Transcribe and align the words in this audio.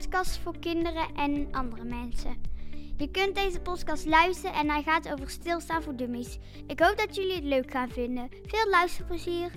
podcast 0.00 0.38
voor 0.38 0.58
kinderen 0.58 1.14
en 1.16 1.48
andere 1.52 1.84
mensen. 1.84 2.40
Je 2.96 3.10
kunt 3.10 3.34
deze 3.34 3.60
podcast 3.60 4.06
luisteren 4.06 4.52
en 4.56 4.70
hij 4.70 4.82
gaat 4.82 5.12
over 5.12 5.30
stilstaan 5.30 5.82
voor 5.82 5.96
dummies. 5.96 6.38
Ik 6.66 6.80
hoop 6.80 6.98
dat 6.98 7.14
jullie 7.14 7.34
het 7.34 7.44
leuk 7.44 7.70
gaan 7.70 7.88
vinden. 7.90 8.28
Veel 8.46 8.68
luisterplezier. 8.70 9.50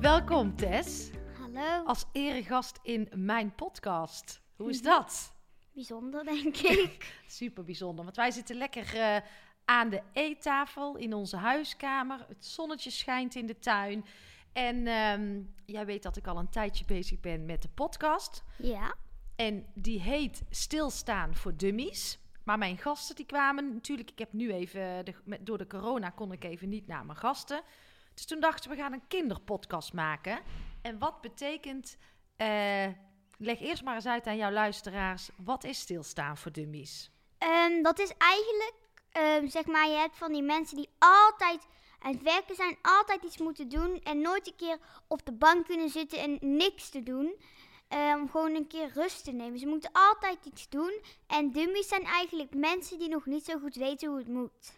Welkom 0.00 0.56
Tess, 0.56 1.10
Hallo. 1.40 1.84
als 1.86 2.04
eregast 2.12 2.78
in 2.82 3.08
mijn 3.14 3.54
podcast. 3.54 4.40
Hoe 4.56 4.70
is 4.70 4.80
Mhm. 4.80 4.88
dat? 4.90 5.32
Bijzonder, 5.72 6.24
denk 6.24 6.56
ik. 6.56 7.14
Super 7.26 7.64
bijzonder, 7.64 8.04
want 8.04 8.16
wij 8.16 8.30
zitten 8.30 8.56
lekker 8.56 8.94
eh, 8.96 9.16
aan 9.64 9.88
de 9.88 10.02
eettafel 10.12 10.96
in 10.96 11.14
onze 11.14 11.36
huiskamer. 11.36 12.24
Het 12.28 12.44
zonnetje 12.44 12.90
schijnt 12.90 13.34
in 13.34 13.46
de 13.46 13.58
tuin. 13.58 14.04
En 14.52 14.86
ehm, 14.86 15.40
jij 15.64 15.86
weet 15.86 16.02
dat 16.02 16.16
ik 16.16 16.26
al 16.26 16.38
een 16.38 16.48
tijdje 16.50 16.84
bezig 16.84 17.20
ben 17.20 17.46
met 17.46 17.62
de 17.62 17.68
podcast. 17.68 18.44
ja. 18.56 18.94
En 19.36 19.66
die 19.74 20.00
heet 20.00 20.42
Stilstaan 20.50 21.34
voor 21.34 21.56
Dummies. 21.56 22.18
Maar 22.44 22.58
mijn 22.58 22.78
gasten 22.78 23.16
die 23.16 23.26
kwamen 23.26 23.72
natuurlijk, 23.74 24.10
ik 24.10 24.18
heb 24.18 24.32
nu 24.32 24.52
even, 24.52 25.04
de, 25.04 25.14
met- 25.24 25.46
door 25.46 25.58
de 25.58 25.66
corona 25.66 26.10
kon 26.10 26.32
ik 26.32 26.44
even 26.44 26.68
niet 26.68 26.86
naar 26.86 27.06
mijn 27.06 27.18
gasten. 27.18 27.62
Dus 28.14 28.24
toen 28.26 28.40
dachten 28.40 28.70
we, 28.70 28.76
we 28.76 28.82
gaan 28.82 28.92
een 28.92 29.06
kinderpodcast 29.08 29.92
maken. 29.92 30.38
En 30.82 30.98
wat 30.98 31.20
betekent, 31.20 31.96
eh, 32.36 32.86
leg 33.38 33.60
eerst 33.60 33.82
maar 33.84 33.94
eens 33.94 34.06
uit 34.06 34.26
aan 34.26 34.36
jouw 34.36 34.50
luisteraars, 34.50 35.30
wat 35.36 35.64
is 35.64 35.78
Stilstaan 35.80 36.36
voor 36.36 36.52
Dummies? 36.52 37.10
Ehm, 37.38 37.82
dat 37.82 37.98
is 37.98 38.12
eigenlijk, 38.18 38.74
ehm, 39.14 39.48
zeg 39.48 39.66
maar, 39.66 39.88
je 39.88 39.96
hebt 39.96 40.16
van 40.16 40.32
die 40.32 40.42
mensen 40.42 40.76
die 40.76 40.88
altijd 40.98 41.66
aan 41.98 42.12
het 42.12 42.22
werken 42.22 42.54
zijn, 42.54 42.76
altijd 42.82 43.22
iets 43.22 43.38
moeten 43.38 43.68
doen 43.68 44.00
en 44.02 44.20
nooit 44.20 44.46
een 44.46 44.56
keer 44.56 44.78
op 45.06 45.24
de 45.26 45.32
bank 45.32 45.66
kunnen 45.66 45.88
zitten 45.88 46.18
en 46.18 46.38
niks 46.40 46.88
te 46.90 47.02
doen. 47.02 47.34
Ehm, 47.88 48.18
Om 48.20 48.30
gewoon 48.30 48.54
een 48.54 48.66
keer 48.66 48.90
rust 48.94 49.24
te 49.24 49.32
nemen. 49.32 49.58
Ze 49.58 49.66
moeten 49.66 49.90
altijd 49.92 50.44
iets 50.46 50.68
doen. 50.68 51.00
En 51.26 51.52
dummies 51.52 51.88
zijn 51.88 52.04
eigenlijk 52.04 52.54
mensen 52.54 52.98
die 52.98 53.08
nog 53.08 53.26
niet 53.26 53.44
zo 53.44 53.58
goed 53.58 53.74
weten 53.74 54.08
hoe 54.08 54.18
het 54.18 54.28
moet. 54.28 54.72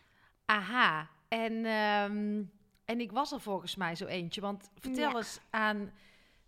Aha, 0.44 1.10
en, 1.28 1.64
ehm, 1.64 2.42
en 2.84 3.00
ik 3.00 3.12
was 3.12 3.32
er 3.32 3.40
volgens 3.40 3.76
mij 3.76 3.94
zo 3.94 4.06
eentje. 4.06 4.40
Want 4.40 4.70
vertel 4.78 5.10
Ja. 5.10 5.16
eens 5.16 5.40
aan 5.50 5.92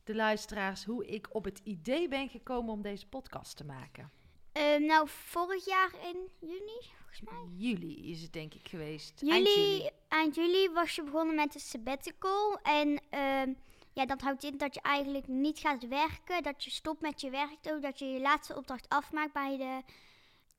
de 0.05 0.14
luisteraars 0.14 0.84
hoe 0.84 1.06
ik 1.06 1.27
op 1.31 1.44
het 1.44 1.61
idee 1.64 2.09
ben 2.09 2.28
gekomen 2.28 2.72
om 2.72 2.83
deze 2.83 3.06
podcast 3.09 3.56
te 3.56 3.64
maken. 3.64 4.11
Ehm, 4.58 4.84
nou, 4.84 5.08
vorig 5.08 5.64
jaar 5.64 5.90
in 6.02 6.28
juni, 6.40 6.80
volgens 6.96 7.20
mij. 7.20 7.48
Juli 7.56 8.10
is 8.10 8.22
het 8.22 8.32
denk 8.32 8.54
ik 8.54 8.68
geweest. 8.68 9.22
Eind 9.26 9.46
Juli, 9.46 9.88
eind 10.08 10.34
juli 10.34 10.70
was 10.70 10.94
je 10.94 11.02
begonnen 11.02 11.34
met 11.34 11.54
een 11.54 11.60
sabbatical. 11.60 12.58
En 12.62 13.00
ehm, 13.10 13.52
ja, 13.92 14.06
dat 14.06 14.20
houdt 14.20 14.44
in 14.44 14.56
dat 14.56 14.74
je 14.74 14.80
eigenlijk 14.80 15.28
niet 15.28 15.58
gaat 15.58 15.88
werken. 15.88 16.42
Dat 16.42 16.64
je 16.64 16.70
stopt 16.70 17.00
met 17.00 17.20
je 17.20 17.30
werk 17.30 17.58
ook. 17.70 17.82
Dat 17.82 17.98
je 17.98 18.04
je 18.12 18.20
laatste 18.20 18.56
opdracht 18.56 18.88
afmaakt 18.88 19.32
bij 19.32 19.56
de 19.56 19.82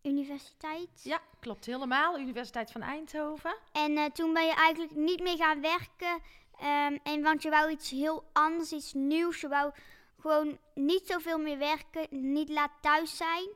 universiteit. 0.09 1.03
Ja, 1.03 1.21
klopt 1.39 1.65
helemaal. 1.65 2.19
Universiteit 2.19 2.71
van 2.71 2.81
Eindhoven. 2.81 3.55
En 3.71 3.97
eh, 3.97 4.05
toen 4.05 4.33
ben 4.33 4.45
je 4.45 4.53
eigenlijk 4.53 4.95
niet 4.95 5.19
meer 5.21 5.37
gaan 5.37 5.61
werken. 5.61 6.21
ehm, 6.59 6.97
en 7.03 7.21
want 7.21 7.41
je 7.41 7.49
wou 7.49 7.71
iets 7.71 7.89
heel 7.89 8.23
anders, 8.33 8.71
iets 8.71 8.93
nieuws. 8.93 9.41
Je 9.41 9.47
wou 9.47 9.71
gewoon 10.19 10.57
niet 10.73 11.07
zoveel 11.07 11.37
meer 11.37 11.57
werken, 11.57 12.07
niet 12.31 12.49
laat 12.49 12.71
thuis 12.81 13.17
zijn. 13.17 13.49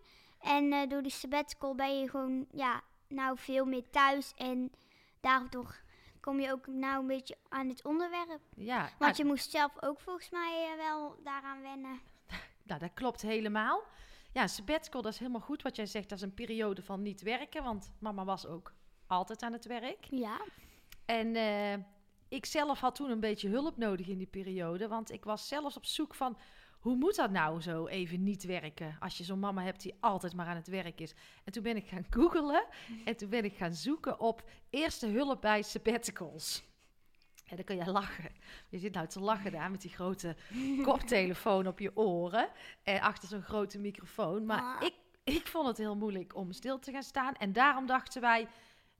En 0.43 0.73
eh, 0.73 0.89
door 0.89 1.01
die 1.01 1.11
sabbatical 1.11 1.75
ben 1.75 1.99
je 1.99 2.09
gewoon, 2.09 2.45
ja, 2.51 2.81
nou 3.07 3.37
veel 3.37 3.65
meer 3.65 3.89
thuis. 3.89 4.33
En 4.35 4.71
daardoor 5.19 5.81
kom 6.19 6.39
je 6.39 6.51
ook 6.51 6.67
nou 6.67 7.01
een 7.01 7.07
beetje 7.07 7.37
aan 7.49 7.69
het 7.69 7.85
onderwerp. 7.85 8.41
Ja, 8.55 8.79
Want 8.79 8.99
nou, 8.99 9.13
je 9.15 9.25
moest 9.25 9.51
zelf 9.51 9.71
ook 9.79 9.99
volgens 9.99 10.29
mij 10.29 10.69
eh, 10.71 10.77
wel 10.77 11.15
daaraan 11.23 11.61
wennen. 11.61 11.99
nou, 12.67 12.79
dat 12.79 12.93
klopt 12.93 13.21
helemaal. 13.21 13.83
Ja, 14.33 14.47
sabbatical, 14.47 15.01
dat 15.01 15.13
is 15.13 15.19
helemaal 15.19 15.41
goed 15.41 15.61
wat 15.61 15.75
jij 15.75 15.85
zegt. 15.85 16.09
Dat 16.09 16.17
is 16.17 16.23
een 16.23 16.33
periode 16.33 16.81
van 16.81 17.01
niet 17.01 17.21
werken, 17.21 17.63
want 17.63 17.91
mama 17.99 18.25
was 18.25 18.45
ook 18.45 18.73
altijd 19.07 19.41
aan 19.41 19.53
het 19.53 19.65
werk. 19.65 20.05
Ja. 20.09 20.41
En 21.05 21.35
eh, 21.35 21.73
ik 22.27 22.45
zelf 22.45 22.79
had 22.79 22.95
toen 22.95 23.09
een 23.09 23.19
beetje 23.19 23.49
hulp 23.49 23.77
nodig 23.77 24.07
in 24.07 24.17
die 24.17 24.27
periode. 24.27 24.87
Want 24.87 25.11
ik 25.11 25.23
was 25.23 25.47
zelfs 25.47 25.77
op 25.77 25.85
zoek 25.85 26.15
van... 26.15 26.37
Hoe 26.83 26.95
moet 26.95 27.15
dat 27.15 27.31
nou 27.31 27.61
zo 27.61 27.87
even 27.87 28.23
niet 28.23 28.43
werken? 28.43 28.95
Als 28.99 29.17
je 29.17 29.23
zo'n 29.23 29.39
mama 29.39 29.63
hebt 29.63 29.81
die 29.81 29.95
altijd 29.99 30.35
maar 30.35 30.45
aan 30.47 30.55
het 30.55 30.67
werk 30.67 30.99
is. 30.99 31.13
En 31.43 31.51
toen 31.51 31.63
ben 31.63 31.75
ik 31.75 31.87
gaan 31.87 32.05
googlen. 32.09 32.65
En 33.05 33.17
toen 33.17 33.29
ben 33.29 33.43
ik 33.43 33.55
gaan 33.55 33.73
zoeken 33.73 34.19
op 34.19 34.49
eerste 34.69 35.07
hulp 35.07 35.41
bij 35.41 35.61
sabbaticals. 35.61 36.63
En 37.47 37.55
dan 37.55 37.65
kun 37.65 37.75
je 37.75 37.91
lachen. 37.91 38.31
Je 38.69 38.77
zit 38.77 38.93
nou 38.93 39.07
te 39.07 39.19
lachen 39.19 39.51
daar 39.51 39.71
met 39.71 39.81
die 39.81 39.91
grote 39.91 40.35
koptelefoon 40.83 41.67
op 41.67 41.79
je 41.79 41.97
oren. 41.97 42.49
En 42.83 43.01
achter 43.01 43.27
zo'n 43.27 43.41
grote 43.41 43.79
microfoon. 43.79 44.45
Maar 44.45 44.75
Ah. 44.75 44.81
ik, 44.87 44.93
ik 45.23 45.47
vond 45.47 45.67
het 45.67 45.77
heel 45.77 45.95
moeilijk 45.95 46.35
om 46.35 46.51
stil 46.51 46.79
te 46.79 46.91
gaan 46.91 47.03
staan. 47.03 47.33
En 47.35 47.53
daarom 47.53 47.85
dachten 47.85 48.21
wij 48.21 48.47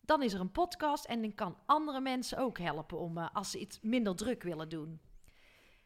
dan 0.06 0.24
is 0.24 0.34
er 0.34 0.40
een 0.40 0.52
podcast 0.52 1.06
en 1.06 1.24
ik 1.24 1.36
kan 1.36 1.58
andere 1.66 2.02
mensen 2.02 2.38
ook 2.38 2.60
helpen 2.60 2.98
om 3.00 3.18
eh, 3.18 3.28
als 3.34 3.52
ze 3.52 3.60
iets 3.60 3.80
minder 3.82 4.16
druk 4.16 4.44
willen 4.44 4.70
doen. 4.70 5.00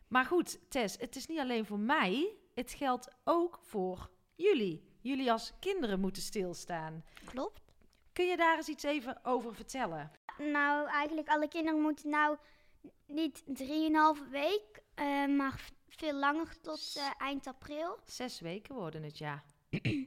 Maar 0.07 0.25
goed, 0.25 0.59
Tess, 0.69 0.97
het 0.97 1.15
is 1.15 1.27
niet 1.27 1.39
alleen 1.39 1.65
voor 1.65 1.79
mij, 1.79 2.35
het 2.53 2.73
geldt 2.73 3.07
ook 3.23 3.59
voor 3.61 4.09
jullie. 4.35 4.83
Jullie 5.01 5.31
als 5.31 5.53
kinderen 5.59 5.99
moeten 5.99 6.21
stilstaan. 6.21 7.03
Klopt. 7.25 7.61
Kun 8.13 8.25
je 8.25 8.37
daar 8.37 8.57
eens 8.57 8.67
iets 8.67 8.83
even 8.83 9.25
over 9.25 9.55
vertellen? 9.55 10.11
Nou, 10.37 10.87
eigenlijk 10.87 11.27
alle 11.27 11.47
kinderen 11.47 11.81
moeten 11.81 12.09
nou 12.09 12.37
niet 13.05 13.43
3,5 13.45 14.29
week, 14.29 14.81
eh, 14.93 15.25
maar 15.25 15.69
veel 15.89 16.13
langer 16.13 16.61
tot 16.61 16.95
eh, 16.97 17.11
eind 17.17 17.47
april. 17.47 17.99
Zes 18.05 18.39
weken 18.39 18.75
worden 18.75 19.03
het, 19.03 19.17
ja. 19.17 19.43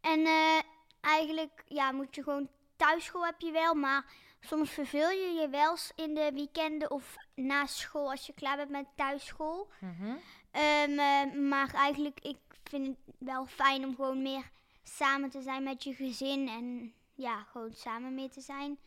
En 0.00 0.24
eh, 0.24 0.60
eigenlijk 1.00 1.64
ja, 1.66 1.92
moet 1.92 2.14
je 2.14 2.22
gewoon 2.22 2.48
thuisschool 2.76 3.24
heb 3.24 3.40
je 3.40 3.50
wel, 3.50 3.74
maar 3.74 4.12
soms 4.40 4.70
verveel 4.70 5.10
je 5.10 5.38
je 5.40 5.48
wel 5.48 5.70
eens 5.70 5.92
in 5.96 6.14
de 6.14 6.30
weekenden 6.34 6.90
of 6.90 7.16
na 7.34 7.66
school 7.66 8.10
als 8.10 8.26
je 8.26 8.32
klaar 8.32 8.56
bent 8.56 8.70
met 8.70 8.86
thuisschool. 8.96 9.68
Mhm. 9.80 10.14
Ehm, 10.50 10.98
eh, 10.98 11.32
maar 11.48 11.74
eigenlijk, 11.74 12.20
ik 12.20 12.38
vind 12.64 12.86
het 12.86 12.96
wel 13.18 13.46
fijn 13.46 13.84
om 13.84 13.94
gewoon 13.94 14.22
meer 14.22 14.50
samen 14.82 15.30
te 15.30 15.42
zijn 15.42 15.62
met 15.62 15.84
je 15.84 15.94
gezin. 15.94 16.48
En 16.48 16.92
ja, 17.14 17.42
gewoon 17.42 17.72
samen 17.72 18.14
mee 18.14 18.28
te 18.28 18.40
zijn. 18.40 18.78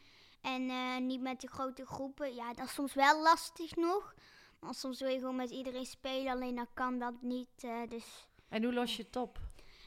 En 0.41 0.69
eh, 0.69 0.97
niet 0.97 1.21
met 1.21 1.41
de 1.41 1.47
grote 1.47 1.85
groepen. 1.85 2.35
Ja, 2.35 2.53
dat 2.53 2.65
is 2.65 2.73
soms 2.73 2.93
wel 2.93 3.21
lastig 3.21 3.75
nog. 3.75 4.13
Want 4.59 4.75
soms 4.75 4.99
wil 4.99 5.09
je 5.09 5.19
gewoon 5.19 5.35
met 5.35 5.49
iedereen 5.49 5.85
spelen, 5.85 6.31
alleen 6.31 6.55
dan 6.55 6.67
kan 6.73 6.99
dat 6.99 7.13
niet. 7.21 7.49
eh, 7.63 7.81
dus. 7.89 8.27
En 8.49 8.63
hoe 8.63 8.73
los 8.73 8.95
je 8.95 9.03
het 9.03 9.15
op? 9.15 9.39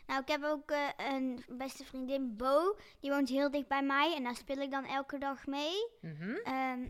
Nou, 0.07 0.21
ik 0.21 0.29
heb 0.29 0.43
ook 0.43 0.71
eh, 0.71 0.89
een 0.97 1.45
beste 1.49 1.85
vriendin, 1.85 2.37
Bo. 2.37 2.77
Die 3.01 3.11
woont 3.11 3.29
heel 3.29 3.51
dicht 3.51 3.69
bij 3.69 3.83
mij. 3.83 4.15
En 4.17 4.23
daar 4.23 4.35
speel 4.37 4.57
ik 4.57 4.71
dan 4.71 4.85
elke 4.85 5.19
dag 5.19 5.47
mee. 5.47 5.89
Mhm. 6.01 6.31
Ehm, 6.45 6.89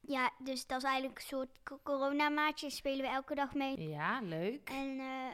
ja, 0.00 0.30
dus 0.38 0.66
dat 0.66 0.78
is 0.78 0.84
eigenlijk 0.88 1.18
een 1.18 1.26
soort 1.26 1.62
co- 1.62 1.80
coronamaatje. 1.82 2.70
Spelen 2.70 3.00
we 3.00 3.08
elke 3.12 3.34
dag 3.34 3.54
mee. 3.54 3.88
Ja, 3.88 4.20
leuk. 4.22 4.70
En 4.70 4.98
eh, 4.98 5.32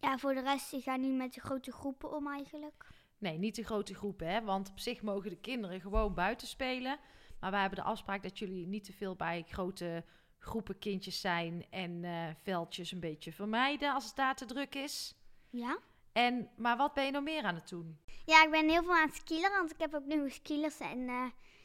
ja, 0.00 0.18
voor 0.18 0.34
de 0.34 0.40
rest, 0.40 0.72
ik 0.72 0.82
ga 0.82 0.96
niet 0.96 1.16
met 1.16 1.34
de 1.34 1.40
grote 1.40 1.72
groepen 1.72 2.12
om 2.12 2.28
eigenlijk. 2.32 2.86
Nee, 3.18 3.38
niet 3.38 3.54
de 3.54 3.64
grote 3.64 3.94
groepen, 3.94 4.26
hè? 4.28 4.42
Want 4.42 4.70
op 4.70 4.78
zich 4.78 5.02
mogen 5.02 5.30
de 5.30 5.40
kinderen 5.40 5.80
gewoon 5.80 6.14
buiten 6.14 6.46
spelen. 6.46 6.98
Maar 7.40 7.50
wij 7.50 7.60
hebben 7.60 7.78
de 7.78 7.84
afspraak 7.84 8.22
dat 8.22 8.38
jullie 8.38 8.66
niet 8.66 8.84
te 8.84 8.92
veel 8.92 9.16
bij 9.16 9.44
grote 9.48 10.04
groepen 10.38 10.78
kindjes 10.78 11.20
zijn 11.20 11.66
en 11.70 12.04
eh, 12.04 12.28
veldjes 12.42 12.92
een 12.92 13.00
beetje 13.00 13.32
vermijden 13.32 13.94
als 13.94 14.06
het 14.06 14.16
daar 14.16 14.34
te 14.34 14.44
druk 14.44 14.74
is. 14.74 15.14
Ja? 15.50 15.78
En, 16.16 16.48
maar 16.56 16.76
wat 16.76 16.94
ben 16.94 17.04
je 17.04 17.10
nog 17.10 17.22
meer 17.22 17.42
aan 17.42 17.54
het 17.54 17.68
doen? 17.68 17.98
Ja, 18.24 18.44
ik 18.44 18.50
ben 18.50 18.68
heel 18.68 18.82
veel 18.82 18.94
aan 18.94 19.06
het 19.06 19.14
skielen, 19.14 19.50
want 19.50 19.70
ik 19.70 19.78
heb 19.80 19.94
ook 19.94 20.04
nieuwe 20.04 20.30
skilers. 20.30 20.78
En 20.78 21.08
eh, 21.08 21.24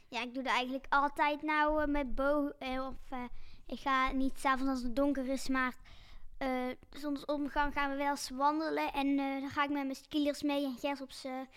ja, 0.10 0.22
ik 0.22 0.34
doe 0.34 0.44
dat 0.44 0.54
eigenlijk 0.54 0.86
altijd 0.90 1.42
nou 1.42 1.82
eh, 1.82 1.88
met 1.88 2.16
Bo. 2.16 2.52
eh, 2.60 2.88
of 2.88 3.20
ik 3.66 3.80
ga 3.80 4.12
niet 4.12 4.40
s'avonds 4.40 4.72
als 4.72 4.84
het 4.84 4.96
donker 4.96 5.28
is, 5.28 5.48
maar 5.48 5.74
zonsondergang 6.90 7.74
gaan 7.74 7.90
we 7.92 7.96
wel 7.96 8.10
eens 8.10 8.30
wandelen. 8.30 8.94
En 8.94 9.18
dan 9.18 9.50
ga 9.50 9.64
ik 9.64 9.70
met 9.70 9.84
mijn 9.84 9.96
skilers 9.96 10.42
mee 10.42 10.66
en 10.66 10.78
Gers 10.80 11.02
op 11.02 11.12
zijn 11.12 11.48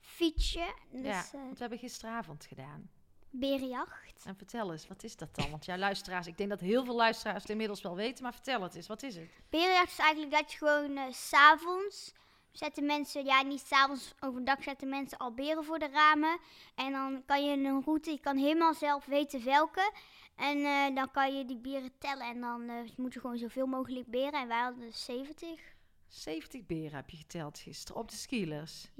fietsje. 0.00 0.74
Dus 0.90 1.04
ja, 1.04 1.24
want 1.32 1.52
we 1.52 1.60
hebben 1.60 1.78
gisteravond 1.78 2.44
gedaan. 2.44 2.90
berenjacht. 3.30 4.24
En 4.24 4.36
vertel 4.36 4.72
eens, 4.72 4.86
wat 4.86 5.02
is 5.02 5.16
dat 5.16 5.34
dan? 5.34 5.50
Want 5.50 5.64
jouw 5.64 5.76
luisteraars, 5.76 6.26
ik 6.26 6.36
denk 6.36 6.50
dat 6.50 6.60
heel 6.60 6.84
veel 6.84 6.96
luisteraars 6.96 7.42
het 7.42 7.50
inmiddels 7.50 7.82
wel 7.82 7.94
weten, 7.96 8.22
maar 8.22 8.34
vertel 8.34 8.62
het 8.62 8.74
eens, 8.74 8.86
wat 8.86 9.02
is 9.02 9.16
het? 9.16 9.28
Berenjacht 9.50 9.90
is 9.90 9.98
eigenlijk 9.98 10.32
dat 10.32 10.52
je 10.52 10.58
gewoon 10.58 11.12
s 11.12 11.28
s'avonds 11.28 12.14
zetten 12.58 12.86
mensen, 12.86 13.24
ja 13.24 13.42
niet 13.42 13.60
s'avonds, 13.60 14.14
overdag 14.20 14.62
zetten 14.62 14.88
mensen 14.88 15.18
al 15.18 15.34
beren 15.34 15.64
voor 15.64 15.78
de 15.78 15.88
ramen. 15.88 16.38
En 16.74 16.92
dan 16.92 17.22
kan 17.26 17.44
je 17.44 17.56
een 17.56 17.82
route, 17.82 18.10
je 18.10 18.20
kan 18.20 18.36
helemaal 18.36 18.74
zelf 18.74 19.06
weten 19.06 19.44
welke. 19.44 19.92
En 20.36 20.58
eh, 20.64 20.94
dan 20.94 21.10
kan 21.10 21.36
je 21.36 21.44
die 21.44 21.58
beren 21.58 21.98
tellen 21.98 22.26
en 22.26 22.40
dan 22.40 22.68
eh, 22.68 22.76
moet 22.96 23.14
je 23.14 23.20
gewoon 23.20 23.38
zoveel 23.38 23.66
mogelijk 23.66 24.06
beren. 24.06 24.40
En 24.40 24.48
wij 24.48 24.60
hadden 24.60 24.80
dus 24.80 25.04
70. 25.04 25.60
70 26.06 26.66
beren 26.66 26.96
heb 26.96 27.10
je 27.10 27.16
geteld 27.16 27.58
gisteren 27.58 28.00
op 28.00 28.10
de 28.10 28.16
skielers. 28.16 28.90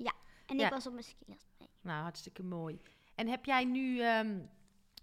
En 0.47 0.59
Ja. 0.59 0.65
ik 0.67 0.73
was 0.73 0.87
op 0.87 0.93
mijn 0.93 1.05
mee. 1.27 1.39
Nou, 1.81 2.03
hartstikke 2.03 2.43
mooi. 2.43 2.81
En 3.15 3.29
heb 3.29 3.45
jij 3.45 3.65
nu, 3.65 4.01
ehm, 4.01 4.39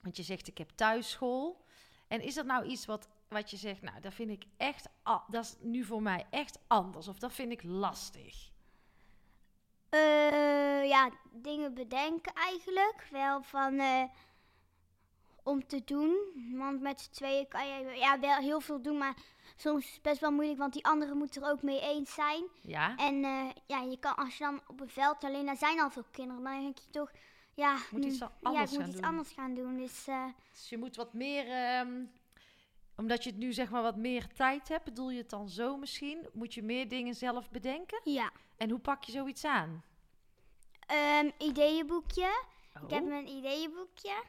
want 0.01 0.17
je 0.17 0.23
zegt 0.23 0.47
ik 0.47 0.57
heb 0.57 0.69
thuisschool. 0.69 1.65
En 2.07 2.21
is 2.21 2.33
dat 2.33 2.45
nou 2.45 2.65
iets 2.65 2.85
wat, 2.85 3.07
wat 3.35 3.51
je 3.51 3.57
zegt, 3.57 3.81
nou, 3.81 4.01
dat 4.01 4.13
vind 4.13 4.29
ik 4.29 4.43
echt, 4.57 4.87
dat 5.27 5.43
is 5.43 5.55
nu 5.59 5.83
voor 5.83 6.01
mij 6.01 6.25
echt 6.29 6.59
anders. 6.67 7.07
Of 7.07 7.19
dat 7.19 7.33
vind 7.33 7.51
ik 7.51 7.63
lastig. 7.63 8.49
Eh, 9.89 10.85
ja, 10.87 11.09
dingen 11.31 11.73
bedenken 11.73 12.33
eigenlijk. 12.33 13.07
Wel 13.11 13.41
van 13.43 13.79
eh, 13.79 14.03
om 15.43 15.67
te 15.67 15.81
doen. 15.85 16.17
Want 16.55 16.81
met 16.81 17.01
z'n 17.01 17.11
tweeën 17.11 17.47
kan 17.47 17.67
je 17.67 17.95
ja, 17.95 18.19
wel 18.19 18.37
heel 18.37 18.59
veel 18.59 18.81
doen, 18.81 18.97
maar 18.97 19.15
soms 19.55 19.85
is 19.85 19.93
het 19.93 20.01
best 20.01 20.19
wel 20.19 20.31
moeilijk, 20.31 20.59
want 20.59 20.73
die 20.73 20.85
anderen 20.85 21.17
moeten 21.17 21.41
er 21.41 21.49
ook 21.49 21.61
mee 21.61 21.81
eens 21.81 22.13
zijn. 22.13 22.43
Ja, 22.61 22.95
En 22.97 23.23
eh, 23.23 23.49
ja, 23.67 23.81
je 23.81 23.97
kan, 23.99 24.15
als 24.15 24.37
je 24.37 24.43
dan 24.43 24.61
op 24.67 24.79
een 24.79 24.89
veld 24.89 25.23
alleen, 25.23 25.45
daar 25.45 25.57
zijn 25.57 25.79
al 25.81 25.89
veel 25.89 26.05
kinderen, 26.11 26.43
dan 26.43 26.61
denk 26.61 26.77
je 26.77 26.89
toch, 26.91 27.11
ja, 27.53 27.77
moet 27.91 28.05
iets 28.05 28.19
mm, 28.19 28.29
anders 28.41 28.57
ja, 28.57 28.63
ik 28.63 28.69
moet 28.69 28.79
gaan 28.79 28.87
iets 28.89 28.95
doen. 28.99 29.09
anders 29.09 29.31
gaan 29.31 29.53
doen. 29.53 29.77
Dus 29.77 30.05
Dus 30.51 30.69
je 30.69 30.77
moet 30.77 30.95
wat 30.95 31.13
meer, 31.13 31.47
ehm, 31.51 32.03
omdat 32.95 33.23
je 33.23 33.29
het 33.29 33.39
nu 33.39 33.53
zeg 33.53 33.69
maar 33.69 33.81
wat 33.81 33.95
meer 33.95 34.27
tijd 34.33 34.67
hebt, 34.67 34.83
bedoel 34.83 35.09
je 35.11 35.17
het 35.17 35.29
dan 35.29 35.49
zo 35.49 35.77
misschien? 35.77 36.27
Moet 36.33 36.53
je 36.53 36.63
meer 36.63 36.87
dingen 36.89 37.15
zelf 37.15 37.49
bedenken? 37.49 37.99
ja, 38.03 38.31
En 38.57 38.69
hoe 38.69 38.79
pak 38.79 39.03
je 39.03 39.11
zoiets 39.11 39.45
aan? 39.45 39.83
Ehm, 40.87 41.29
ideeënboekje. 41.37 42.43
Ik 42.83 42.89
heb 42.89 43.01
Oh, 43.03 43.07
mijn 43.09 43.27
ideeënboekje. 43.27 44.23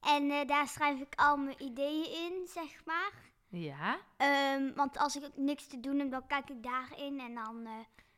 En 0.00 0.30
eh, 0.30 0.46
daar 0.46 0.68
schrijf 0.68 1.00
ik 1.00 1.14
al 1.14 1.36
mijn 1.36 1.62
ideeën 1.62 2.04
in, 2.12 2.46
zeg 2.48 2.84
maar. 2.84 3.12
Ja, 3.48 3.98
Ehm, 4.16 4.72
want 4.74 4.98
als 4.98 5.16
ik 5.16 5.36
niks 5.36 5.66
te 5.66 5.80
doen 5.80 5.98
heb, 5.98 6.10
dan 6.10 6.26
kijk 6.26 6.50
ik 6.50 6.62
daarin. 6.62 7.20
En 7.20 7.34
dan, 7.34 7.66
eh, 7.66 7.72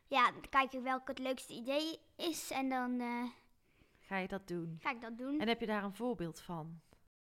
ja, 0.07 0.31
dan 0.31 0.49
kijk 0.49 0.73
ik 0.73 0.81
welke 0.81 1.11
het 1.11 1.19
leukste 1.19 1.53
idee 1.53 1.99
is. 2.15 2.51
En 2.51 2.69
dan 2.69 2.99
eh, 2.99 3.23
ga 3.99 4.17
je 4.17 4.27
dat 4.27 4.47
doen? 4.47 4.77
ga 4.81 4.89
ik 4.91 5.01
dat 5.01 5.17
doen. 5.17 5.39
En 5.39 5.47
heb 5.47 5.59
je 5.59 5.65
daar 5.65 5.83
een 5.83 5.95
voorbeeld 5.95 6.41
van? 6.41 6.79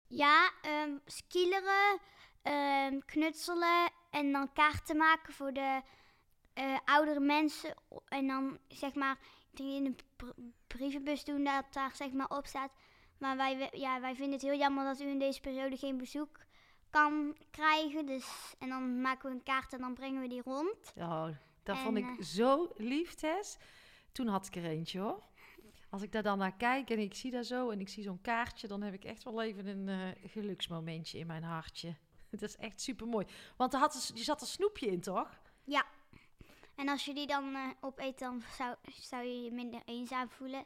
Ja, 0.08 0.52
ehm 0.62 0.98
skileren, 1.06 2.00
ehm, 2.44 3.00
knutselen 3.06 3.92
en 4.10 4.32
dan 4.32 4.54
kaarten 4.54 4.98
maken 4.98 5.34
voor 5.34 5.54
de 5.54 5.82
eh, 6.54 6.78
oudere 6.86 7.20
mensen. 7.20 7.74
En 8.08 8.28
dan 8.28 8.58
zeg 8.68 8.94
maar 8.94 9.18
in 9.54 9.98
br- 10.16 10.42
brievenbus 10.68 11.24
doen 11.24 11.44
dat 11.44 11.66
daar 11.74 11.96
zeg 11.96 12.12
maar 12.12 12.30
op 12.30 12.46
staat. 12.46 12.72
Maar 13.18 13.38
wij, 13.38 13.70
ja, 13.72 14.02
wij 14.02 14.16
vinden 14.16 14.34
het 14.34 14.42
heel 14.42 14.58
jammer 14.58 14.84
dat 14.86 15.02
u 15.02 15.08
in 15.08 15.20
deze 15.20 15.42
periode 15.42 15.78
geen 15.78 15.98
bezoek 15.98 16.40
kan 16.90 17.38
krijgen. 17.52 18.06
Dus, 18.06 18.56
en 18.60 18.70
dan 18.70 19.02
maken 19.02 19.30
we 19.30 19.36
een 19.36 19.44
kaart 19.44 19.74
en 19.74 19.80
dan 19.80 19.94
brengen 19.94 20.22
we 20.22 20.28
die 20.28 20.42
rond. 20.42 20.94
Oh, 20.98 21.28
dat 21.64 21.76
En, 21.76 21.82
vond 21.82 21.98
ik 21.98 22.06
eh, 22.06 22.22
zo 22.26 22.72
lief, 22.76 23.14
Tess. 23.14 23.58
Toen 24.12 24.28
had 24.28 24.48
ik 24.48 24.56
er 24.56 24.66
eentje, 24.66 25.00
hoor. 25.00 25.24
Als 25.90 26.02
ik 26.02 26.12
daar 26.12 26.24
dan 26.24 26.38
naar 26.38 26.56
kijk 26.56 26.90
en 26.90 27.00
ik 27.00 27.14
zie 27.16 27.32
daar 27.32 27.44
zo 27.44 27.70
en 27.70 27.80
ik 27.80 27.90
zie 27.90 28.04
zo'n 28.04 28.22
kaartje, 28.22 28.68
dan 28.68 28.82
heb 28.82 28.94
ik 28.94 29.04
echt 29.04 29.24
wel 29.24 29.42
even 29.42 29.68
een 29.68 29.90
eh, 29.90 30.30
geluksmomentje 30.32 31.20
in 31.20 31.28
mijn 31.28 31.44
hartje. 31.44 31.96
Het 32.40 32.42
is 32.42 32.56
echt 32.56 32.82
super 32.82 33.08
mooi. 33.08 33.26
Want 33.58 33.74
er, 33.74 33.80
had 33.80 33.94
er 34.16 34.18
zat 34.24 34.42
een 34.42 34.48
snoepje 34.48 34.88
in, 34.88 35.02
toch? 35.02 35.40
En 36.76 36.90
als 36.90 37.06
je 37.06 37.14
die 37.14 37.28
dan 37.28 37.56
eh, 37.56 37.68
opeet, 37.82 38.20
dan 38.20 38.44
zou, 38.58 38.76
zou 39.02 39.24
je 39.24 39.44
je 39.44 39.52
minder 39.52 39.82
eenzaam 39.86 40.30
voelen. 40.30 40.66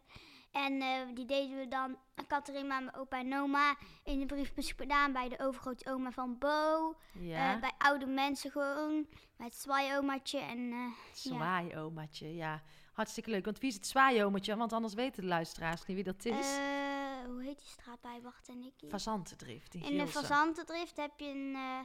En 0.51 0.81
eh, 0.81 0.89
die 1.13 1.25
deden 1.25 1.57
we 1.57 1.67
dan, 1.67 1.97
Catharina, 2.27 2.79
mijn 2.79 2.95
opa 2.95 3.19
en 3.19 3.37
oma, 3.37 3.75
in 4.03 4.19
de 4.19 4.25
briefbus 4.25 4.71
gedaan 4.71 5.11
bij 5.13 5.29
de 5.29 5.39
overgrootoma 5.39 6.11
van 6.11 6.37
Bo. 6.37 6.95
Ja. 7.11 7.53
eh, 7.53 7.59
bij 7.59 7.71
oude 7.77 8.05
mensen 8.05 8.51
gewoon, 8.51 9.07
bij 9.37 9.45
het 9.45 9.55
zwaaiomaatje. 9.55 10.39
En 10.39 10.71
eh, 10.71 11.13
Zwaaiomaatje, 11.13 12.35
ja. 12.35 12.61
Hartstikke 12.93 13.29
leuk. 13.29 13.45
Want 13.45 13.59
wie 13.59 13.69
is 13.69 13.75
het 13.75 13.87
zwaaiomaatje? 13.87 14.55
Want 14.55 14.73
anders 14.73 14.93
weten 14.93 15.21
de 15.21 15.27
luisteraars 15.27 15.85
niet 15.85 15.95
wie 15.95 16.05
dat 16.05 16.25
is. 16.25 16.57
Hoe 17.57 17.65
heet 17.65 17.75
die 17.75 17.83
straat 17.83 18.01
bij 18.01 18.21
Bart 18.21 18.49
en 18.49 18.59
Nicky? 18.59 18.87
Fazantendrift 18.89 19.73
in 19.73 19.81
In 19.83 19.97
de. 19.97 20.07
Fazantendrift 20.07 20.97
heb 20.97 21.19
je 21.19 21.25
een 21.25 21.55
eh, 21.55 21.79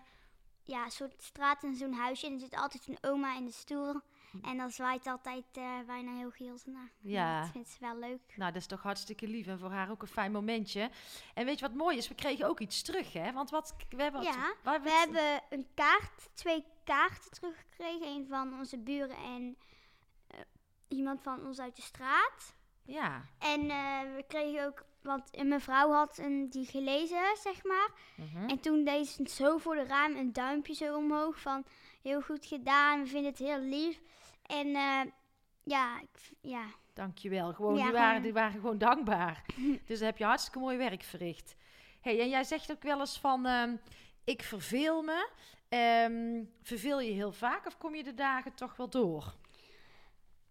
ja, 0.62 0.88
soort 0.88 1.22
straat 1.22 1.62
en 1.62 1.74
zo'n 1.74 1.92
huisje. 1.92 2.26
En 2.26 2.32
er 2.32 2.40
zit 2.40 2.54
altijd 2.56 2.86
een 2.86 2.98
oma 3.00 3.36
in 3.36 3.44
de 3.44 3.52
stoel. 3.52 4.00
En 4.42 4.56
dan 4.56 4.70
zwaait 4.70 5.06
altijd 5.06 5.44
eh, 5.52 5.78
bijna 5.86 6.14
heel 6.14 6.30
Geelse 6.30 6.70
naar. 6.70 6.90
Ja. 7.00 7.40
Dat 7.40 7.50
vindt 7.50 7.68
ze 7.68 7.76
wel 7.80 7.96
leuk. 7.96 8.36
Nou, 8.36 8.52
dat 8.52 8.60
is 8.60 8.66
toch 8.66 8.82
hartstikke 8.82 9.26
lief 9.28 9.46
en 9.46 9.58
voor 9.58 9.70
haar 9.70 9.90
ook 9.90 10.02
een 10.02 10.08
fijn 10.08 10.32
momentje. 10.32 10.90
En 11.34 11.44
weet 11.44 11.58
je 11.58 11.66
wat 11.66 11.74
mooi 11.76 11.96
is? 11.96 12.08
We 12.08 12.14
kregen 12.14 12.46
ook 12.46 12.60
iets 12.60 12.82
terug, 12.82 13.12
hè? 13.12 13.32
Want 13.32 13.50
wat, 13.50 13.74
we 13.88 14.02
hebben 14.02 14.22
wat- 14.22 14.82
We 14.82 14.90
hebben 14.90 15.42
een 15.50 15.66
kaart, 15.74 16.28
twee 16.34 16.64
kaarten 16.84 17.30
teruggekregen. 17.30 18.06
Een 18.06 18.26
van 18.28 18.58
onze 18.58 18.78
buren 18.78 19.16
en 19.16 19.56
eh, 20.26 20.40
iemand 20.88 21.22
van 21.22 21.46
ons 21.46 21.58
uit 21.60 21.76
de 21.76 21.82
straat. 21.82 22.54
Ja. 22.84 23.24
En 23.38 23.60
we 24.16 24.24
kregen 24.28 24.66
ook, 24.66 24.84
want 25.02 25.22
een 25.38 25.48
mevrouw 25.48 25.90
had 25.92 26.18
een, 26.18 26.46
die 26.50 26.66
gelezen, 26.66 27.36
zeg 27.42 27.64
maar. 27.64 27.88
mhm. 28.16 28.48
En 28.48 28.60
toen 28.60 28.84
deed 28.84 29.06
ze 29.08 29.28
zo 29.28 29.58
voor 29.58 29.74
de 29.74 29.84
raam 29.84 30.16
een 30.16 30.32
duimpje 30.32 30.74
zo 30.74 30.96
omhoog 30.96 31.40
van 31.40 31.64
heel 32.02 32.20
goed 32.20 32.46
gedaan, 32.46 33.00
we 33.02 33.06
vinden 33.08 33.30
het 33.30 33.38
heel 33.38 33.60
lief. 33.60 34.00
En 34.46 34.66
eh, 34.74 35.00
ja, 35.62 36.00
ik, 36.00 36.30
ja, 36.40 36.64
Dankjewel. 36.94 37.52
Gewoon, 37.52 37.76
Ja, 37.76 37.82
die, 37.82 37.92
waren, 37.92 38.06
gewoon- 38.08 38.22
die 38.22 38.32
waren 38.32 38.52
gewoon 38.60 38.78
dankbaar. 38.78 39.44
dus 39.86 39.98
dan 39.98 40.06
heb 40.08 40.18
je 40.18 40.24
hartstikke 40.24 40.58
mooi 40.58 40.76
werk 40.76 41.02
verricht. 41.02 41.56
hey, 42.00 42.20
en 42.20 42.28
jij 42.28 42.44
zegt 42.44 42.70
ook 42.70 42.82
wel 42.82 43.00
eens 43.00 43.18
van, 43.18 43.46
ehm, 43.46 43.76
ik 44.24 44.42
verveel 44.42 45.02
me. 45.02 45.28
Ehm, 45.68 46.44
verveel 46.62 47.00
je 47.00 47.10
heel 47.12 47.32
vaak 47.32 47.66
of 47.66 47.78
kom 47.78 47.94
je 47.94 48.02
de 48.02 48.14
dagen 48.14 48.54
toch 48.54 48.76
wel 48.76 48.88
door? 48.88 49.34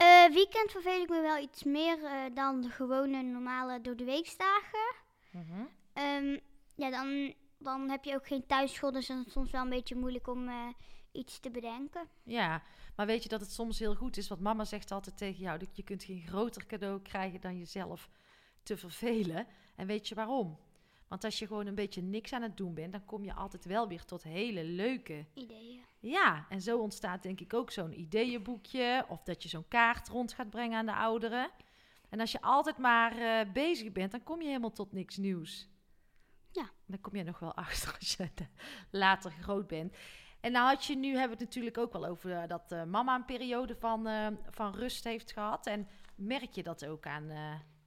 Eh, 0.01 0.33
weekend 0.33 0.71
verveel 0.71 1.01
ik 1.01 1.09
me 1.09 1.21
wel 1.21 1.37
iets 1.37 1.63
meer 1.63 2.03
eh, 2.03 2.35
dan 2.35 2.61
de 2.61 2.69
gewone 2.69 3.21
normale 3.21 3.81
door 3.81 3.95
de 3.95 4.03
weeksdagen. 4.03 4.95
Mhm. 5.31 5.65
Ehm, 5.93 6.37
ja, 6.75 6.89
dan, 6.89 7.33
dan 7.57 7.89
heb 7.89 8.03
je 8.03 8.15
ook 8.15 8.27
geen 8.27 8.45
thuisschool, 8.45 8.91
dus 8.91 9.07
dan 9.07 9.17
is 9.17 9.23
het 9.23 9.33
soms 9.33 9.51
wel 9.51 9.61
een 9.61 9.69
beetje 9.69 9.95
moeilijk 9.95 10.27
om 10.27 10.47
eh, 10.47 10.67
iets 11.11 11.39
te 11.39 11.51
bedenken. 11.51 12.07
Ja, 12.23 12.63
maar 12.95 13.05
weet 13.05 13.23
je 13.23 13.29
dat 13.29 13.41
het 13.41 13.51
soms 13.51 13.79
heel 13.79 13.95
goed 13.95 14.17
is? 14.17 14.27
Want 14.27 14.41
mama 14.41 14.65
zegt 14.65 14.91
altijd 14.91 15.17
tegen 15.17 15.41
jou, 15.41 15.59
dat 15.59 15.75
je 15.75 15.83
kunt 15.83 16.03
geen 16.03 16.27
groter 16.27 16.65
cadeau 16.65 17.01
krijgen 17.01 17.41
dan 17.41 17.57
jezelf 17.57 18.09
te 18.63 18.77
vervelen. 18.77 19.47
En 19.75 19.87
weet 19.87 20.07
je 20.07 20.15
waarom? 20.15 20.57
Want 21.11 21.23
als 21.23 21.39
je 21.39 21.47
gewoon 21.47 21.67
een 21.67 21.75
beetje 21.75 22.01
niks 22.01 22.33
aan 22.33 22.41
het 22.41 22.57
doen 22.57 22.73
bent, 22.73 22.91
dan 22.91 23.05
kom 23.05 23.23
je 23.23 23.33
altijd 23.33 23.65
wel 23.65 23.87
weer 23.87 24.05
tot 24.05 24.23
hele 24.23 24.63
leuke 24.63 25.25
Ideeën. 25.33 25.83
Ja, 25.99 26.45
en 26.49 26.61
zo 26.61 26.79
ontstaat 26.79 27.23
denk 27.23 27.39
ik 27.39 27.53
ook 27.53 27.71
zo'n 27.71 27.99
ideeënboekje. 27.99 29.05
Of 29.09 29.23
dat 29.23 29.43
je 29.43 29.49
zo'n 29.49 29.67
kaart 29.67 30.07
rond 30.07 30.33
gaat 30.33 30.49
brengen 30.49 30.77
aan 30.77 30.85
de 30.85 30.95
ouderen. 30.95 31.49
En 32.09 32.19
als 32.19 32.31
je 32.31 32.41
altijd 32.41 32.77
maar 32.77 33.17
eh, 33.17 33.51
bezig 33.51 33.91
bent, 33.91 34.11
dan 34.11 34.23
kom 34.23 34.41
je 34.41 34.47
helemaal 34.47 34.71
tot 34.71 34.91
niks 34.91 35.17
nieuws. 35.17 35.69
Ja. 36.51 36.69
Dan 36.85 37.01
kom 37.01 37.15
je 37.15 37.23
nog 37.23 37.39
wel 37.39 37.55
achter 37.55 37.95
als 37.99 38.15
je 38.15 38.29
later 38.91 39.31
groot 39.31 39.67
bent. 39.67 39.95
En 40.39 40.51
nou 40.51 40.67
had 40.67 40.85
je 40.85 40.95
nu, 40.95 41.07
hebben 41.07 41.37
we 41.37 41.43
het 41.43 41.53
natuurlijk 41.53 41.77
ook 41.77 41.93
wel 41.93 42.05
over 42.05 42.31
eh, 42.31 42.47
dat 42.47 42.71
eh, 42.71 42.83
mama 42.83 43.15
een 43.15 43.25
periode 43.25 43.75
van, 43.75 44.07
van 44.49 44.75
rust 44.75 45.03
heeft 45.03 45.31
gehad. 45.31 45.67
En 45.67 45.87
merk 46.15 46.51
je 46.51 46.63
dat 46.63 46.85
ook 46.85 47.05
aan, 47.05 47.31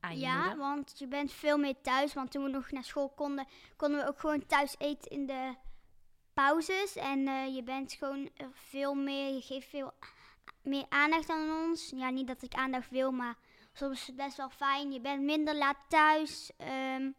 aan 0.04 0.14
je 0.14 0.20
Ja, 0.20 0.38
moeder? 0.40 0.58
want 0.58 0.94
je 0.98 1.06
bent 1.06 1.32
veel 1.32 1.58
meer 1.58 1.80
thuis. 1.82 2.14
Want 2.14 2.30
toen 2.30 2.44
we 2.44 2.50
nog 2.50 2.70
naar 2.70 2.84
school 2.84 3.08
konden, 3.08 3.46
konden 3.76 4.00
we 4.00 4.06
ook 4.08 4.18
gewoon 4.20 4.46
thuis 4.46 4.74
eten 4.78 5.10
in 5.10 5.26
de 5.26 5.54
pauzes. 6.34 6.96
En 6.96 7.28
eh, 7.28 7.54
je 7.54 7.62
bent 7.62 7.92
gewoon 7.92 8.30
er 8.36 8.50
veel 8.52 8.94
meer, 8.94 9.34
je 9.34 9.40
geeft 9.40 9.68
veel 9.68 9.92
meer 10.62 10.86
aandacht 10.88 11.30
aan 11.30 11.68
ons. 11.68 11.92
Ja, 11.96 12.10
niet 12.10 12.26
dat 12.26 12.42
ik 12.42 12.54
aandacht 12.54 12.90
wil, 12.90 13.12
maar 13.12 13.34
soms 13.72 14.00
is 14.00 14.06
het 14.06 14.16
best 14.16 14.36
wel 14.36 14.50
fijn. 14.50 14.92
Je 14.92 15.00
bent 15.00 15.22
minder 15.22 15.56
laat 15.56 15.78
thuis. 15.88 16.50
Ehm, 16.56 17.10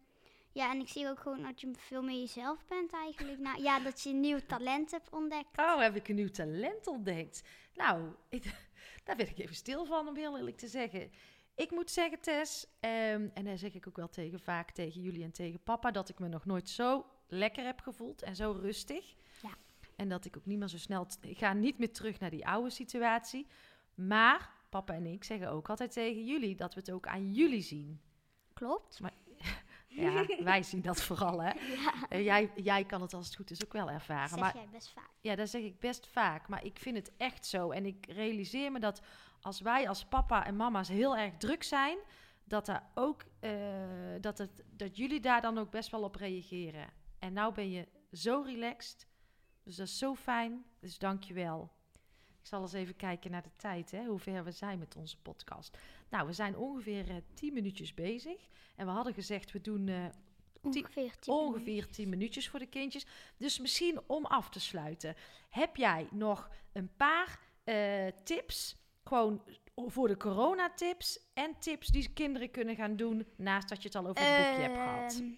ja, 0.52 0.70
en 0.70 0.80
ik 0.80 0.88
zie 0.88 1.08
ook 1.08 1.18
gewoon 1.20 1.42
dat 1.42 1.60
je 1.60 1.70
veel 1.76 2.02
meer 2.02 2.18
jezelf 2.18 2.66
bent 2.66 2.92
eigenlijk. 2.92 3.38
Nou, 3.38 3.62
ja, 3.62 3.80
dat 3.80 4.02
je 4.02 4.10
een 4.10 4.20
nieuw 4.20 4.40
talent 4.46 4.90
hebt 4.90 5.10
ontdekt. 5.10 5.58
Oh, 5.58 5.78
heb 5.78 5.96
ik 5.96 6.08
een 6.08 6.14
nieuw 6.14 6.30
talent 6.30 6.86
ontdekt? 6.86 7.42
Nou, 7.74 8.12
ik, 8.28 8.44
daar 9.04 9.16
werd 9.16 9.30
ik 9.30 9.38
even 9.38 9.54
stil 9.54 9.84
van, 9.84 10.08
om 10.08 10.16
heel 10.16 10.36
eerlijk 10.36 10.56
te 10.56 10.68
zeggen. 10.68 11.10
Ik 11.56 11.70
moet 11.70 11.90
zeggen, 11.90 12.20
Tess, 12.20 12.66
ehm, 12.80 13.28
en 13.34 13.44
daar 13.44 13.58
zeg 13.58 13.74
ik 13.74 13.88
ook 13.88 13.96
wel 13.96 14.08
tegen, 14.08 14.40
vaak 14.40 14.70
tegen 14.70 15.00
jullie 15.00 15.22
en 15.22 15.32
tegen 15.32 15.62
papa, 15.62 15.90
dat 15.90 16.08
ik 16.08 16.18
me 16.18 16.28
nog 16.28 16.44
nooit 16.44 16.68
zo 16.68 17.06
lekker 17.28 17.64
heb 17.64 17.80
gevoeld 17.80 18.22
en 18.22 18.36
zo 18.36 18.58
rustig. 18.60 19.14
Ja. 19.42 19.56
En 19.96 20.08
dat 20.08 20.24
ik 20.24 20.36
ook 20.36 20.46
niet 20.46 20.58
meer 20.58 20.68
zo 20.68 20.78
snel, 20.78 21.06
ik 21.20 21.38
ga 21.38 21.52
niet 21.52 21.78
meer 21.78 21.92
terug 21.92 22.18
naar 22.18 22.30
die 22.30 22.46
oude 22.46 22.70
situatie. 22.70 23.46
Maar 23.94 24.50
papa 24.68 24.94
en 24.94 25.06
ik 25.06 25.24
zeggen 25.24 25.50
ook 25.50 25.68
altijd 25.68 25.92
tegen 25.92 26.24
jullie 26.24 26.56
dat 26.56 26.74
we 26.74 26.80
het 26.80 26.90
ook 26.90 27.06
aan 27.06 27.32
jullie 27.32 27.62
zien. 27.62 28.00
Klopt. 28.52 29.00
Ja, 29.96 30.26
wij 30.44 30.62
zien 30.62 30.82
dat 30.82 31.02
vooral, 31.02 31.42
hè. 31.42 31.50
Ja, 31.50 31.94
En 32.08 32.22
jij, 32.22 32.50
jij 32.54 32.84
kan 32.84 33.02
het 33.02 33.14
als 33.14 33.26
het 33.26 33.36
goed 33.36 33.50
is 33.50 33.64
ook 33.64 33.72
wel 33.72 33.90
ervaren. 33.90 34.28
zeg 34.28 34.38
maar 34.38 34.54
jij 34.54 34.68
best 34.72 34.92
vaak. 34.92 35.10
ja, 35.20 35.34
dat 35.34 35.48
zeg 35.48 35.62
ik 35.62 35.78
best 35.78 36.06
vaak. 36.06 36.48
Maar 36.48 36.64
ik 36.64 36.78
vind 36.78 36.96
het 36.96 37.12
echt 37.16 37.46
zo. 37.46 37.70
En 37.70 37.86
ik 37.86 38.06
realiseer 38.08 38.72
me 38.72 38.78
dat 38.80 39.02
als 39.40 39.60
wij 39.60 39.88
als 39.88 40.04
papa 40.04 40.46
en 40.46 40.56
mama's 40.56 40.88
heel 40.88 41.16
erg 41.16 41.36
druk 41.36 41.62
zijn, 41.62 41.98
dat, 42.44 42.66
daar 42.66 42.90
ook, 42.94 43.24
eh, 43.40 43.52
dat, 44.20 44.38
het, 44.38 44.64
dat 44.70 44.96
jullie 44.96 45.20
daar 45.20 45.40
dan 45.40 45.58
ook 45.58 45.70
best 45.70 45.90
wel 45.90 46.02
op 46.02 46.14
reageren. 46.14 46.88
En 47.18 47.32
nou 47.32 47.54
ben 47.54 47.70
je 47.70 47.88
zo 48.12 48.42
relaxed. 48.46 49.06
Dus 49.62 49.76
dat 49.76 49.86
is 49.86 49.98
zo 49.98 50.14
fijn. 50.14 50.64
Dus 50.80 50.98
dank 50.98 51.22
je 51.22 51.34
wel. 51.34 51.70
Ik 52.46 52.52
zal 52.52 52.62
eens 52.62 52.72
even 52.72 52.96
kijken 52.96 53.30
naar 53.30 53.42
de 53.42 53.56
tijd, 53.56 53.90
hè, 53.90 54.04
hoe 54.04 54.18
ver 54.18 54.44
we 54.44 54.50
zijn 54.50 54.78
met 54.78 54.96
onze 54.96 55.18
podcast. 55.18 55.78
Nou, 56.08 56.26
we 56.26 56.32
zijn 56.32 56.56
ongeveer 56.56 57.10
eh 57.10 57.16
10 57.34 57.54
minuutjes 57.54 57.94
bezig. 57.94 58.48
En 58.76 58.86
we 58.86 58.92
hadden 58.92 59.14
gezegd, 59.14 59.52
we 59.52 59.60
doen 59.60 59.88
eh, 59.88 60.04
Ongeveer 60.60 61.18
10 61.18 61.34
ongeveer 61.34 61.90
10 61.90 62.08
minuutjes 62.08 62.48
voor 62.48 62.58
de 62.58 62.66
kindjes. 62.66 63.06
Dus 63.36 63.58
misschien 63.58 64.00
om 64.06 64.24
af 64.26 64.48
te 64.48 64.60
sluiten. 64.60 65.14
Heb 65.50 65.76
jij 65.76 66.08
nog 66.10 66.50
een 66.72 66.90
paar 66.96 67.38
eh, 67.64 68.06
tips, 68.24 68.76
gewoon 69.04 69.42
voor 69.74 70.08
de 70.08 70.16
coronatips 70.16 71.18
en 71.34 71.58
tips 71.58 71.88
die 71.88 72.12
kinderen 72.12 72.50
kunnen 72.50 72.76
gaan 72.76 72.96
doen 72.96 73.26
naast 73.36 73.68
dat 73.68 73.82
je 73.82 73.88
het 73.88 73.96
al 73.96 74.06
over 74.06 74.24
het 74.24 74.46
boekje 74.46 74.62
hebt 74.62 74.74
gehad? 74.74 75.14
Ehm, 75.14 75.30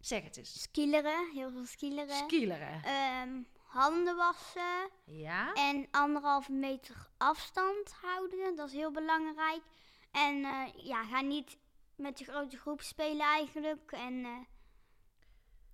Zeg 0.00 0.22
het 0.22 0.36
eens. 0.36 0.62
Skileren, 0.62 1.30
heel 1.34 1.50
veel 1.50 1.64
skileren. 1.64 2.16
Skileren. 2.16 2.82
Ehm, 2.82 3.42
handen 3.74 4.16
wassen 4.16 4.90
Ja? 5.04 5.52
en 5.52 5.88
anderhalve 5.90 6.52
meter 6.52 7.08
afstand 7.16 7.92
houden. 7.92 8.56
Dat 8.56 8.68
is 8.68 8.74
heel 8.74 8.90
belangrijk. 8.90 9.62
En 10.10 10.44
eh, 10.44 10.62
ja, 10.76 11.04
ga 11.04 11.20
niet 11.20 11.58
met 11.96 12.18
de 12.18 12.24
grote 12.24 12.56
groep 12.56 12.80
spelen 12.80 13.26
eigenlijk. 13.26 13.92
En 13.92 14.24
eh, 14.24 14.38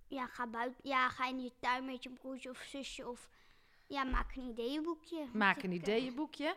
ja, 0.07 0.27
ga, 0.27 0.47
buiten, 0.47 0.89
ja, 0.89 1.09
ga 1.09 1.27
in 1.27 1.41
je 1.41 1.53
tuin 1.59 1.85
met 1.85 2.03
je 2.03 2.09
broertje 2.09 2.49
of 2.49 2.57
zusje 2.57 3.09
of 3.09 3.29
ja, 3.87 4.03
maak 4.03 4.35
een 4.35 4.49
ideeënboekje. 4.49 5.25
Maak 5.33 5.63
een 5.63 5.71
eh, 5.71 5.77
ideeënboekje. 5.77 6.55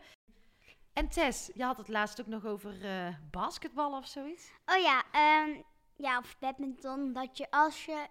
En 0.92 1.08
Tess, 1.08 1.50
je 1.54 1.64
had 1.64 1.76
het 1.76 1.88
laatst 1.88 2.20
ook 2.20 2.26
nog 2.26 2.44
over 2.46 2.74
basketbal 3.30 3.96
of 3.96 4.06
zoiets. 4.06 4.50
Oh 4.66 4.82
ja, 4.82 5.02
ehm, 5.12 5.60
ja, 5.96 6.18
of 6.18 6.38
badminton. 6.38 7.12
Dat 7.12 7.36
je 7.38 7.50
als 7.50 7.84
je 7.84 8.06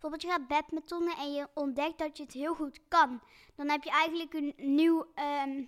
bijvoorbeeld 0.00 0.22
je 0.22 0.28
gaat 0.28 0.48
badmintonnen 0.48 1.16
en 1.16 1.32
je 1.32 1.48
ontdekt 1.54 1.98
dat 1.98 2.16
je 2.16 2.22
het 2.22 2.32
heel 2.32 2.54
goed 2.54 2.80
kan, 2.88 3.20
dan 3.54 3.70
heb 3.70 3.82
je 3.82 3.90
eigenlijk 3.90 4.34
een 4.34 4.54
nieuw 4.56 5.06
ehm, 5.14 5.64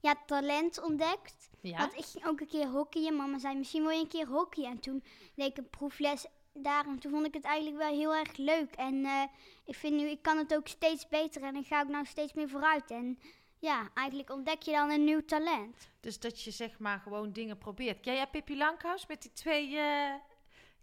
ja, 0.00 0.14
talent 0.26 0.82
ontdekt. 0.82 1.50
Ja? 1.60 1.78
Want 1.78 1.94
ik 1.96 2.04
ging 2.04 2.26
ook 2.26 2.40
een 2.40 2.46
keer 2.46 2.66
hockeyen. 2.66 3.16
Mama 3.16 3.38
zei, 3.38 3.56
misschien 3.56 3.82
wil 3.82 3.90
je 3.90 4.00
een 4.00 4.08
keer 4.08 4.26
hockeyen. 4.26 4.70
En 4.70 4.80
toen 4.80 5.04
deed 5.34 5.48
ik 5.48 5.56
een 5.56 5.70
proefles 5.70 6.26
daar. 6.52 6.86
En 6.86 6.98
toen 6.98 7.12
vond 7.12 7.26
ik 7.26 7.34
het 7.34 7.44
eigenlijk 7.44 7.76
wel 7.76 7.94
heel 7.94 8.14
erg 8.14 8.36
leuk. 8.36 8.74
En 8.74 9.04
eh, 9.04 9.22
ik 9.64 9.74
vind 9.74 9.94
nu, 9.94 10.08
ik 10.08 10.22
kan 10.22 10.38
het 10.38 10.54
ook 10.54 10.68
steeds 10.68 11.08
beter. 11.08 11.42
En 11.42 11.56
ik 11.56 11.66
ga 11.66 11.80
ook 11.80 11.88
nou 11.88 12.04
steeds 12.04 12.32
meer 12.32 12.48
vooruit. 12.48 12.90
En 12.90 13.18
ja, 13.58 13.90
eigenlijk 13.94 14.30
ontdek 14.30 14.62
je 14.62 14.72
dan 14.72 14.90
een 14.90 15.04
nieuw 15.04 15.24
talent. 15.24 15.90
Dus 16.00 16.20
dat 16.20 16.42
je 16.42 16.50
zeg 16.50 16.78
maar 16.78 16.98
gewoon 16.98 17.32
dingen 17.32 17.58
probeert. 17.58 18.00
Ken 18.00 18.14
jij 18.14 18.26
Pippi 18.26 18.56
Lankhuis 18.56 19.06
met 19.06 19.22
die 19.22 19.32
twee... 19.32 19.76
eh, 19.76 20.14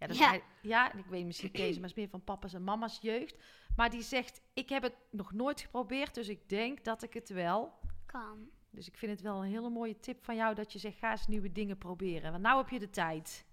Ja, 0.00 0.06
dat 0.06 0.16
is 0.16 0.40
Ja. 0.62 0.92
en 0.92 0.98
ik 0.98 1.04
weet 1.06 1.26
misschien 1.26 1.50
Kees, 1.50 1.74
maar 1.74 1.88
het 1.88 1.90
is 1.90 1.96
meer 1.96 2.08
van 2.08 2.24
papa's 2.24 2.54
en 2.54 2.64
mama's 2.64 2.98
jeugd. 3.00 3.36
Maar 3.76 3.90
die 3.90 4.02
zegt, 4.02 4.40
ik 4.54 4.68
heb 4.68 4.82
het 4.82 4.94
nog 5.10 5.32
nooit 5.32 5.60
geprobeerd, 5.60 6.14
dus 6.14 6.28
ik 6.28 6.48
denk 6.48 6.84
dat 6.84 7.02
ik 7.02 7.14
het 7.14 7.28
wel... 7.28 7.78
Kan. 8.06 8.50
Dus 8.70 8.88
ik 8.88 8.96
vind 8.96 9.12
het 9.12 9.20
wel 9.20 9.36
een 9.42 9.50
hele 9.50 9.68
mooie 9.70 10.00
tip 10.00 10.24
van 10.24 10.36
jou 10.36 10.54
dat 10.54 10.72
je 10.72 10.78
zegt, 10.78 10.98
ga 10.98 11.10
eens 11.10 11.26
nieuwe 11.26 11.52
dingen 11.52 11.78
proberen. 11.78 12.30
Want 12.30 12.42
nou 12.42 12.58
heb 12.58 12.68
je 12.68 12.78
de 12.78 12.90
tijd. 12.90 13.44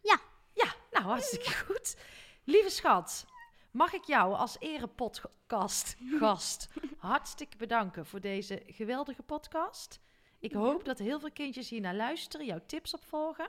Ja. 0.00 0.20
Ja, 0.52 0.74
nou 0.90 1.04
hartstikke 1.04 1.54
goed. 1.54 1.96
Lieve 2.44 2.70
schat, 2.70 3.26
mag 3.70 3.92
ik 3.92 4.04
jou 4.04 4.34
als 4.34 4.56
erepodcast 4.60 5.96
gast 6.20 6.68
hartstikke 6.98 7.56
bedanken 7.56 8.06
voor 8.06 8.20
deze 8.20 8.62
geweldige 8.66 9.22
podcast. 9.22 10.00
Ik 10.38 10.52
hoop 10.52 10.84
dat 10.84 10.98
heel 10.98 11.20
veel 11.20 11.32
kindjes 11.32 11.68
hier 11.68 11.80
naar 11.80 11.94
luisteren, 11.94 12.46
jouw 12.46 12.60
tips 12.66 12.94
opvolgen. 12.94 13.48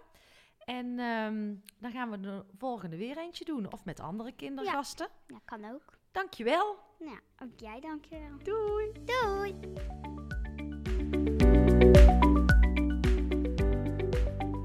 En 0.65 0.99
ehm, 0.99 1.53
dan 1.79 1.91
gaan 1.91 2.11
we 2.11 2.19
de 2.19 2.43
volgende 2.57 2.97
weer 2.97 3.17
eentje 3.17 3.45
doen. 3.45 3.71
Of 3.71 3.85
met 3.85 3.99
andere 3.99 4.31
kindergasten. 4.31 5.07
Ja, 5.27 5.39
kan 5.45 5.73
ook. 5.73 5.97
Dankjewel. 6.11 6.77
Nou, 6.99 7.19
ook 7.43 7.59
jij 7.59 7.79
dankjewel. 7.79 8.37
Doei. 8.43 8.91
Doei! 9.05 9.55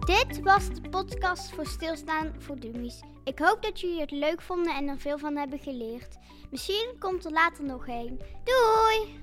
Dit 0.04 0.42
was 0.42 0.69
de 0.69 0.88
podcast 0.90 1.50
voor 1.54 1.66
Stilstaan 1.66 2.42
voor 2.42 2.61
Dummies. 2.61 3.00
Ik 3.25 3.38
hoop 3.38 3.62
dat 3.62 3.80
jullie 3.80 4.00
het 4.00 4.11
leuk 4.11 4.42
vonden 4.42 4.75
en 4.75 4.88
er 4.88 4.99
veel 4.99 5.19
van 5.19 5.37
hebben 5.37 5.59
geleerd. 5.59 6.19
Misschien 6.50 6.97
komt 6.99 7.25
er 7.25 7.33
later 7.33 7.64
nog 7.64 7.88
een. 7.88 8.21
Doei! 8.45 9.19